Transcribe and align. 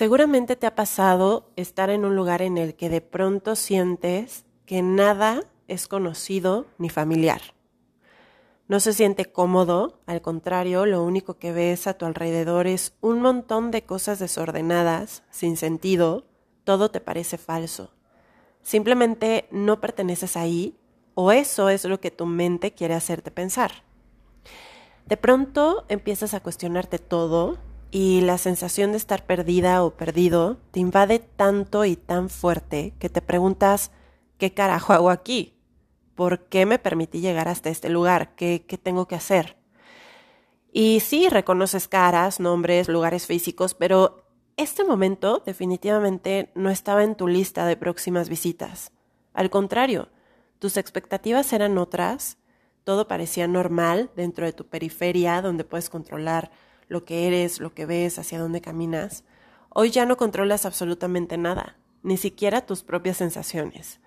Seguramente 0.00 0.56
te 0.56 0.66
ha 0.66 0.74
pasado 0.74 1.50
estar 1.56 1.90
en 1.90 2.06
un 2.06 2.16
lugar 2.16 2.40
en 2.40 2.56
el 2.56 2.74
que 2.74 2.88
de 2.88 3.02
pronto 3.02 3.54
sientes 3.54 4.46
que 4.64 4.80
nada 4.80 5.42
es 5.68 5.88
conocido 5.88 6.64
ni 6.78 6.88
familiar. 6.88 7.42
No 8.66 8.80
se 8.80 8.94
siente 8.94 9.30
cómodo, 9.30 10.00
al 10.06 10.22
contrario, 10.22 10.86
lo 10.86 11.04
único 11.04 11.36
que 11.36 11.52
ves 11.52 11.86
a 11.86 11.98
tu 11.98 12.06
alrededor 12.06 12.66
es 12.66 12.94
un 13.02 13.20
montón 13.20 13.70
de 13.70 13.82
cosas 13.82 14.18
desordenadas, 14.18 15.22
sin 15.28 15.58
sentido, 15.58 16.24
todo 16.64 16.90
te 16.90 17.02
parece 17.02 17.36
falso. 17.36 17.92
Simplemente 18.62 19.48
no 19.50 19.82
perteneces 19.82 20.34
ahí 20.34 20.78
o 21.12 21.30
eso 21.30 21.68
es 21.68 21.84
lo 21.84 22.00
que 22.00 22.10
tu 22.10 22.24
mente 22.24 22.72
quiere 22.72 22.94
hacerte 22.94 23.30
pensar. 23.30 23.84
De 25.04 25.18
pronto 25.18 25.84
empiezas 25.90 26.32
a 26.32 26.40
cuestionarte 26.40 26.98
todo 26.98 27.58
y 27.90 28.20
la 28.20 28.38
sensación 28.38 28.92
de 28.92 28.98
estar 28.98 29.26
perdida 29.26 29.82
o 29.84 29.96
perdido 29.96 30.58
te 30.70 30.80
invade 30.80 31.18
tanto 31.18 31.84
y 31.84 31.96
tan 31.96 32.30
fuerte 32.30 32.94
que 32.98 33.08
te 33.08 33.20
preguntas, 33.20 33.90
¿qué 34.38 34.52
carajo 34.52 34.92
hago 34.92 35.10
aquí? 35.10 35.56
¿Por 36.14 36.46
qué 36.46 36.66
me 36.66 36.78
permití 36.78 37.20
llegar 37.20 37.48
hasta 37.48 37.70
este 37.70 37.88
lugar? 37.88 38.34
¿Qué, 38.36 38.64
qué 38.66 38.78
tengo 38.78 39.06
que 39.06 39.16
hacer? 39.16 39.56
Y 40.72 41.00
sí, 41.00 41.28
reconoces 41.28 41.88
caras, 41.88 42.38
nombres, 42.38 42.88
lugares 42.88 43.26
físicos, 43.26 43.74
pero 43.74 44.24
este 44.56 44.84
momento 44.84 45.42
definitivamente 45.44 46.52
no 46.54 46.70
estaba 46.70 47.02
en 47.02 47.16
tu 47.16 47.26
lista 47.26 47.66
de 47.66 47.76
próximas 47.76 48.28
visitas. 48.28 48.92
Al 49.32 49.50
contrario, 49.50 50.08
tus 50.58 50.76
expectativas 50.76 51.52
eran 51.52 51.78
otras, 51.78 52.38
todo 52.84 53.08
parecía 53.08 53.48
normal 53.48 54.10
dentro 54.14 54.46
de 54.46 54.52
tu 54.52 54.66
periferia 54.66 55.42
donde 55.42 55.64
puedes 55.64 55.90
controlar 55.90 56.50
lo 56.90 57.04
que 57.04 57.28
eres, 57.28 57.60
lo 57.60 57.72
que 57.72 57.86
ves, 57.86 58.18
hacia 58.18 58.40
dónde 58.40 58.60
caminas, 58.60 59.24
hoy 59.68 59.90
ya 59.90 60.04
no 60.06 60.16
controlas 60.16 60.66
absolutamente 60.66 61.38
nada, 61.38 61.78
ni 62.02 62.16
siquiera 62.16 62.66
tus 62.66 62.82
propias 62.82 63.16
sensaciones. 63.16 64.00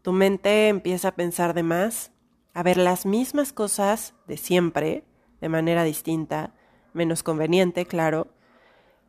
Tu 0.00 0.12
mente 0.12 0.68
empieza 0.68 1.08
a 1.08 1.14
pensar 1.14 1.52
de 1.52 1.62
más, 1.62 2.12
a 2.54 2.62
ver 2.62 2.78
las 2.78 3.04
mismas 3.04 3.52
cosas 3.52 4.14
de 4.26 4.38
siempre, 4.38 5.04
de 5.42 5.50
manera 5.50 5.84
distinta, 5.84 6.54
menos 6.94 7.22
conveniente, 7.22 7.84
claro. 7.84 8.28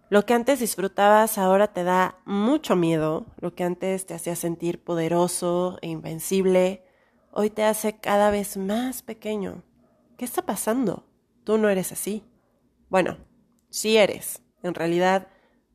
Lo 0.10 0.26
que 0.26 0.34
antes 0.34 0.60
disfrutabas 0.60 1.38
ahora 1.38 1.72
te 1.72 1.86
da 1.86 2.20
mucho 2.26 2.76
miedo, 2.76 3.28
lo 3.40 3.56
que 3.56 3.64
antes 3.64 4.06
te 4.06 4.14
hacía 4.14 4.36
sentir 4.36 4.84
poderoso 4.84 5.78
e 5.82 5.88
invencible, 5.88 6.84
hoy 7.32 7.50
te 7.50 7.64
hace 7.64 7.98
cada 7.98 8.30
vez 8.30 8.58
más 8.58 9.04
pequeño. 9.04 9.64
¿Qué 10.18 10.26
está 10.26 10.42
pasando? 10.42 11.06
Tú 11.46 11.58
no 11.58 11.70
eres 11.70 11.94
así. 11.94 12.26
Bueno, 12.92 13.18
sí 13.70 13.96
eres. 13.96 14.42
En 14.64 14.76
realidad, 14.76 15.30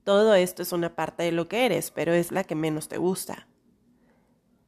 todo 0.04 0.34
esto 0.34 0.60
es 0.60 0.72
una 0.72 0.94
parte 0.94 1.22
de 1.22 1.32
lo 1.32 1.48
que 1.48 1.64
eres, 1.64 1.90
pero 1.90 2.12
es 2.12 2.30
la 2.30 2.44
que 2.44 2.54
menos 2.54 2.88
te 2.88 2.98
gusta. 2.98 3.48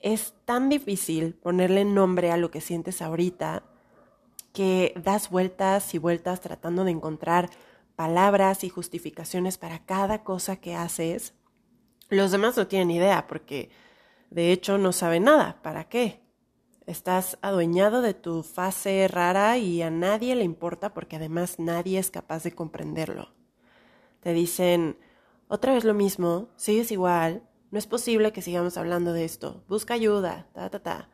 Es 0.00 0.32
tan 0.46 0.70
difícil 0.70 1.34
ponerle 1.34 1.84
nombre 1.84 2.30
a 2.30 2.38
lo 2.38 2.50
que 2.50 2.62
sientes 2.62 3.02
ahorita 3.02 3.64
que 4.55 4.94
das 4.96 5.28
vueltas 5.28 5.92
y 5.92 5.98
vueltas 5.98 6.40
tratando 6.40 6.84
de 6.84 6.92
encontrar 6.92 7.50
palabras 7.96 8.64
y 8.64 8.70
justificaciones 8.70 9.58
para 9.58 9.84
cada 9.84 10.24
cosa 10.24 10.56
que 10.56 10.74
haces. 10.74 11.34
Los 12.08 12.30
demás 12.30 12.56
no 12.56 12.66
tienen 12.66 12.90
idea 12.90 13.27
porque 13.27 13.68
de 14.30 14.52
hecho 14.52 14.78
no 14.78 14.92
saben 14.92 15.24
nada. 15.24 15.60
¿Para 15.60 15.84
qué? 15.90 16.22
Estás 16.89 17.36
adueñado 17.42 18.00
de 18.00 18.14
tu 18.14 18.42
fase 18.42 19.06
rara 19.08 19.58
y 19.58 19.83
a 19.83 19.91
nadie 19.91 20.34
le 20.34 20.44
importa 20.44 20.95
porque 20.95 21.17
además 21.17 21.58
nadie 21.58 21.98
es 21.98 22.11
capaz 22.11 22.45
de 22.45 22.53
comprenderlo. 22.53 23.28
Te 24.20 24.33
dicen, 24.33 24.97
otra 25.48 25.75
vez 25.75 25.84
lo 25.84 25.92
mismo, 25.92 26.48
sigues 26.56 26.91
igual, 26.91 27.42
no 27.70 27.78
es 27.78 27.86
posible 27.86 28.33
que 28.33 28.41
sigamos 28.41 28.78
hablando 28.78 29.12
de 29.12 29.27
esto, 29.27 29.62
busca 29.69 29.92
ayuda, 29.92 30.47
ta, 30.55 30.70
ta, 30.70 30.78
ta. 30.78 31.11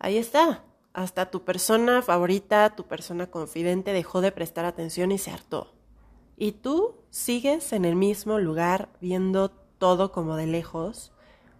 Ahí 0.00 0.18
está, 0.18 0.64
hasta 0.92 1.30
tu 1.30 1.44
persona 1.44 2.02
favorita, 2.02 2.74
tu 2.74 2.88
persona 2.88 3.30
confidente 3.30 3.92
dejó 3.92 4.20
de 4.20 4.32
prestar 4.32 4.64
atención 4.64 5.12
y 5.12 5.18
se 5.18 5.30
hartó. 5.30 5.76
Y 6.36 6.50
tú 6.50 6.96
sigues 7.10 7.72
en 7.72 7.84
el 7.84 7.94
mismo 7.94 8.40
lugar 8.40 8.88
viendo 9.00 9.52
todo 9.78 10.10
como 10.10 10.34
de 10.34 10.48
lejos, 10.48 11.12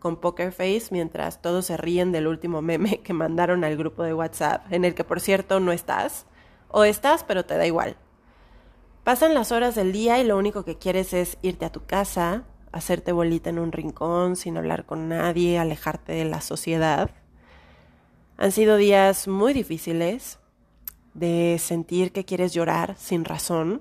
con 0.04 0.16
Poker 0.16 0.52
Face 0.52 0.88
mientras 0.90 1.40
todos 1.40 1.64
se 1.64 1.78
ríen 1.78 2.12
del 2.12 2.26
último 2.26 2.60
meme 2.60 3.00
que 3.02 3.14
mandaron 3.14 3.64
al 3.64 3.78
grupo 3.78 4.02
de 4.02 4.12
WhatsApp, 4.12 4.70
en 4.70 4.84
el 4.84 4.94
que 4.94 5.02
por 5.02 5.18
cierto 5.18 5.60
no 5.60 5.72
estás, 5.72 6.26
o 6.68 6.84
estás 6.84 7.24
pero 7.24 7.46
te 7.46 7.56
da 7.56 7.66
igual. 7.66 7.96
Pasan 9.02 9.32
las 9.32 9.50
horas 9.50 9.74
del 9.74 9.92
día 9.92 10.20
y 10.20 10.24
lo 10.24 10.36
único 10.36 10.62
que 10.62 10.76
quieres 10.76 11.14
es 11.14 11.38
irte 11.40 11.64
a 11.64 11.72
tu 11.72 11.86
casa, 11.86 12.44
hacerte 12.70 13.12
bolita 13.12 13.48
en 13.48 13.58
un 13.58 13.72
rincón 13.72 14.36
sin 14.36 14.58
hablar 14.58 14.84
con 14.84 15.08
nadie, 15.08 15.58
alejarte 15.58 16.12
de 16.12 16.26
la 16.26 16.42
sociedad. 16.42 17.10
Han 18.36 18.52
sido 18.52 18.76
días 18.76 19.26
muy 19.26 19.54
difíciles 19.54 20.38
de 21.14 21.56
sentir 21.58 22.12
que 22.12 22.26
quieres 22.26 22.52
llorar 22.52 22.94
sin 22.98 23.24
razón, 23.24 23.80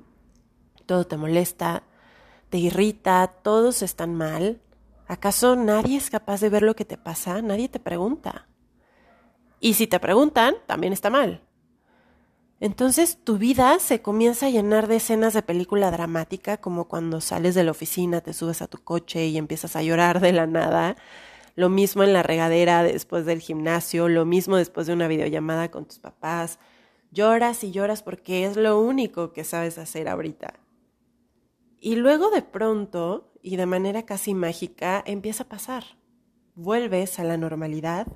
todo 0.85 1.05
te 1.05 1.17
molesta, 1.17 1.83
te 2.49 2.59
irrita, 2.59 3.27
todos 3.43 3.81
están 3.81 4.15
mal, 4.15 4.61
¿Acaso 5.07 5.55
nadie 5.55 5.97
es 5.97 6.09
capaz 6.09 6.41
de 6.41 6.49
ver 6.49 6.63
lo 6.63 6.75
que 6.75 6.85
te 6.85 6.97
pasa? 6.97 7.41
Nadie 7.41 7.69
te 7.69 7.79
pregunta. 7.79 8.47
Y 9.59 9.75
si 9.75 9.87
te 9.87 9.99
preguntan, 9.99 10.55
también 10.65 10.93
está 10.93 11.09
mal. 11.09 11.41
Entonces 12.59 13.17
tu 13.21 13.37
vida 13.37 13.77
se 13.79 14.01
comienza 14.01 14.45
a 14.45 14.49
llenar 14.49 14.87
de 14.87 14.95
escenas 14.95 15.33
de 15.33 15.41
película 15.41 15.91
dramática, 15.91 16.57
como 16.57 16.87
cuando 16.87 17.19
sales 17.19 17.55
de 17.55 17.65
la 17.65 17.71
oficina, 17.71 18.21
te 18.21 18.33
subes 18.33 18.61
a 18.61 18.67
tu 18.67 18.77
coche 18.77 19.25
y 19.27 19.37
empiezas 19.37 19.75
a 19.75 19.83
llorar 19.83 20.21
de 20.21 20.31
la 20.31 20.47
nada. 20.47 20.95
Lo 21.55 21.67
mismo 21.67 22.03
en 22.03 22.13
la 22.13 22.23
regadera 22.23 22.81
después 22.81 23.25
del 23.25 23.41
gimnasio, 23.41 24.07
lo 24.07 24.23
mismo 24.25 24.55
después 24.55 24.87
de 24.87 24.93
una 24.93 25.09
videollamada 25.09 25.69
con 25.71 25.85
tus 25.85 25.99
papás. 25.99 26.57
Lloras 27.11 27.63
y 27.63 27.71
lloras 27.71 28.01
porque 28.01 28.45
es 28.45 28.55
lo 28.55 28.79
único 28.79 29.33
que 29.33 29.43
sabes 29.43 29.77
hacer 29.77 30.07
ahorita. 30.07 30.53
Y 31.85 31.97
luego 31.97 32.29
de 32.29 32.41
pronto 32.41 33.33
y 33.41 33.57
de 33.57 33.65
manera 33.65 34.05
casi 34.05 34.33
mágica 34.33 35.03
empieza 35.05 35.43
a 35.43 35.49
pasar. 35.49 35.83
Vuelves 36.55 37.19
a 37.19 37.25
la 37.25 37.35
normalidad, 37.35 38.07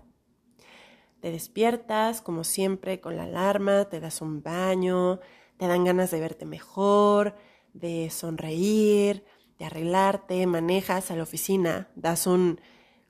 te 1.20 1.32
despiertas 1.32 2.22
como 2.22 2.46
siempre 2.46 3.02
con 3.02 3.18
la 3.18 3.24
alarma, 3.24 3.90
te 3.90 4.00
das 4.00 4.22
un 4.22 4.42
baño, 4.42 5.20
te 5.58 5.68
dan 5.68 5.84
ganas 5.84 6.12
de 6.12 6.22
verte 6.22 6.46
mejor, 6.46 7.36
de 7.74 8.10
sonreír, 8.10 9.26
de 9.60 9.66
arreglarte, 9.66 10.48
manejas 10.48 11.12
a 11.12 11.18
la 11.18 11.24
oficina, 11.24 11.92
das 11.98 12.26
un 12.26 12.62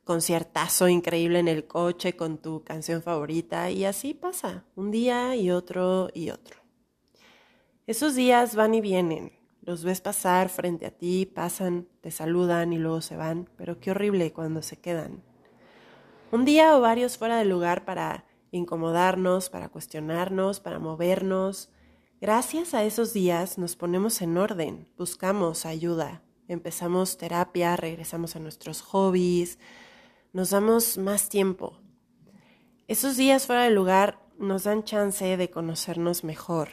conciertazo 0.06 0.88
increíble 0.88 1.38
en 1.38 1.50
el 1.50 1.68
coche 1.68 2.16
con 2.16 2.40
tu 2.40 2.64
canción 2.64 3.04
favorita 3.04 3.70
y 3.70 3.86
así 3.86 4.16
pasa, 4.16 4.66
un 4.76 4.90
día 4.90 5.36
y 5.36 5.52
otro 5.52 6.10
y 6.16 6.32
otro. 6.32 6.58
Esos 7.86 8.16
días 8.16 8.56
van 8.56 8.74
y 8.74 8.82
vienen, 8.82 9.37
los 9.68 9.84
ves 9.84 10.00
pasar 10.00 10.48
frente 10.48 10.86
a 10.86 10.92
ti, 10.92 11.26
pasan, 11.26 11.90
te 12.00 12.10
saludan 12.10 12.72
y 12.72 12.78
luego 12.78 13.02
se 13.02 13.18
van, 13.18 13.50
pero 13.58 13.82
qué 13.82 13.92
horrible 13.92 14.32
cuando 14.32 14.62
se 14.62 14.80
quedan. 14.80 15.22
Un 16.32 16.46
día 16.46 16.78
o 16.78 16.80
varios 16.80 17.18
fuera 17.18 17.38
del 17.38 17.50
lugar 17.50 17.84
para 17.84 18.24
incomodarnos, 18.52 19.50
para 19.50 19.68
cuestionarnos, 19.68 20.62
para 20.62 20.80
movernos. 20.80 21.70
Gracias 22.22 22.74
a 22.74 22.86
esos 22.86 23.12
días 23.12 23.58
nos 23.58 23.76
ponemos 23.76 24.22
en 24.22 24.38
orden, 24.38 24.88
buscamos 24.98 25.66
ayuda, 25.66 26.24
empezamos 26.48 27.18
terapia, 27.18 27.76
regresamos 27.76 28.38
a 28.38 28.40
nuestros 28.40 28.82
hobbies, 28.82 29.60
nos 30.32 30.52
damos 30.52 30.98
más 30.98 31.28
tiempo. 31.28 31.78
Esos 32.88 33.18
días 33.18 33.46
fuera 33.46 33.64
del 33.64 33.76
lugar 33.76 34.26
nos 34.40 34.64
dan 34.64 34.86
chance 34.86 35.36
de 35.36 35.50
conocernos 35.50 36.24
mejor. 36.24 36.70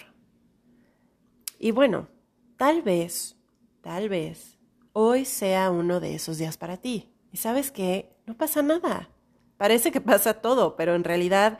Y 1.59 1.73
bueno, 1.73 2.14
Tal 2.57 2.83
vez, 2.83 3.37
tal 3.81 4.09
vez, 4.09 4.59
hoy 4.93 5.25
sea 5.25 5.71
uno 5.71 5.99
de 5.99 6.15
esos 6.15 6.39
días 6.39 6.57
para 6.57 6.77
ti. 6.77 7.13
Y 7.33 7.39
sabes 7.39 7.73
qué, 7.73 8.17
no 8.27 8.37
pasa 8.37 8.63
nada. 8.63 9.11
Parece 9.57 9.91
que 9.91 10.01
pasa 10.01 10.35
todo, 10.35 10.77
pero 10.77 10.95
en 10.95 11.03
realidad, 11.03 11.59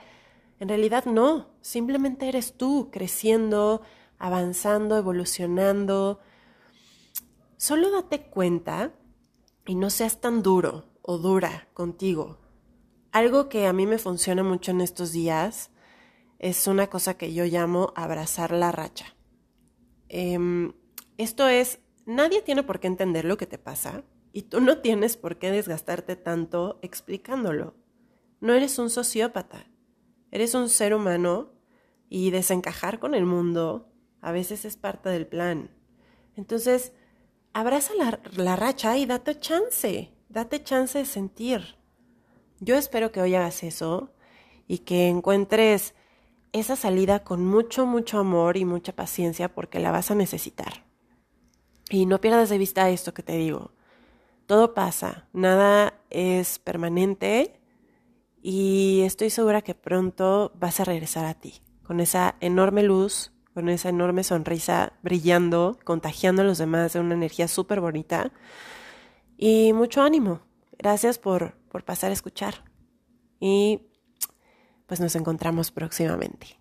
en 0.61 0.69
realidad 0.69 1.05
no. 1.05 1.49
Simplemente 1.63 2.29
eres 2.29 2.57
tú 2.57 2.91
creciendo, 2.93 3.83
avanzando, 4.19 4.97
evolucionando. 4.97 6.21
Solo 7.57 7.91
date 7.91 8.27
cuenta 8.27 8.95
y 9.67 9.75
no 9.75 9.91
seas 9.91 10.21
tan 10.21 10.45
duro 10.45 10.93
o 11.03 11.19
dura 11.19 11.69
contigo. 11.75 12.39
Algo 13.11 13.49
que 13.49 13.67
a 13.67 13.73
mí 13.73 13.87
me 13.87 13.99
funciona 13.99 14.45
mucho 14.45 14.71
en 14.71 14.81
estos 14.81 15.11
días 15.11 15.73
es 16.39 16.69
una 16.69 16.87
cosa 16.87 17.15
que 17.15 17.35
yo 17.35 17.45
llamo 17.47 17.93
abrazar 17.97 18.53
la 18.53 18.71
racha. 18.71 19.07
Eh, 20.09 20.39
esto 21.17 21.49
es, 21.49 21.81
nadie 22.07 22.43
tiene 22.43 22.63
por 22.63 22.81
qué 22.81 22.87
entender 22.87 23.25
lo 23.25 23.37
que 23.37 23.47
te 23.47 23.59
pasa 23.59 24.05
y 24.33 24.43
tú 24.43 24.61
no 24.61 24.79
tienes 24.79 25.17
por 25.17 25.39
qué 25.39 25.51
desgastarte 25.51 26.17
tanto 26.17 26.79
explicándolo. 26.83 27.75
No 28.41 28.53
eres 28.53 28.79
un 28.79 28.91
sociópata, 28.91 29.67
eres 30.31 30.55
un 30.55 30.69
ser 30.69 30.95
humano 30.95 31.53
y 32.09 32.31
desencajar 32.31 32.99
con 32.99 33.15
el 33.15 33.25
mundo 33.25 33.93
a 34.21 34.33
veces 34.33 34.65
es 34.65 34.77
parte 34.77 35.09
del 35.09 35.27
plan. 35.27 35.71
Entonces, 36.35 36.93
abraza 37.53 37.95
la, 37.95 38.21
la 38.37 38.57
racha 38.57 38.97
y 38.97 39.07
date 39.07 39.39
chance, 39.39 40.13
date 40.29 40.65
chance 40.65 40.99
de 40.99 41.05
sentir. 41.05 41.77
Yo 42.61 42.77
espero 42.77 43.13
que 43.13 43.21
hoy 43.21 43.35
hagas 43.35 43.63
eso 43.63 44.15
y 44.67 44.79
que 44.79 45.09
encuentres 45.09 45.95
esa 46.53 46.77
salida 46.77 47.25
con 47.25 47.45
mucho, 47.45 47.85
mucho 47.85 48.19
amor 48.19 48.57
y 48.57 48.65
mucha 48.65 48.95
paciencia 48.95 49.55
porque 49.55 49.79
la 49.79 49.91
vas 49.91 50.11
a 50.11 50.15
necesitar. 50.15 50.84
Y 51.91 52.07
no 52.07 52.21
pierdas 52.21 52.49
de 52.49 52.59
vista 52.59 52.91
esto 52.91 53.15
que 53.15 53.23
te 53.23 53.37
digo. 53.37 53.73
Todo 54.47 54.75
pasa, 54.75 55.29
nada 55.33 55.95
es 56.11 56.59
permanente 56.59 57.61
y 58.43 59.01
estoy 59.05 59.31
segura 59.31 59.63
que 59.63 59.75
pronto 59.75 60.53
vas 60.57 60.81
a 60.81 60.85
regresar 60.85 61.25
a 61.25 61.33
ti, 61.33 61.63
con 61.83 62.01
esa 62.01 62.37
enorme 62.41 62.83
luz, 62.83 63.33
con 63.55 63.71
esa 63.71 63.89
enorme 63.89 64.23
sonrisa 64.23 64.93
brillando, 65.03 65.79
contagiando 65.85 66.43
a 66.43 66.45
los 66.45 66.59
demás 66.59 66.93
de 66.93 67.01
una 67.01 67.15
energía 67.15 67.49
súper 67.49 67.81
bonita. 67.81 68.33
Y 69.39 69.73
mucho 69.73 70.03
ánimo. 70.03 70.41
Gracias 70.77 71.19
por, 71.19 71.57
por 71.71 71.85
pasar 71.85 72.11
a 72.11 72.15
escuchar. 72.15 72.65
Y 73.41 73.81
pues 74.87 75.01
nos 75.01 75.17
encontramos 75.17 75.71
próximamente. 75.71 76.59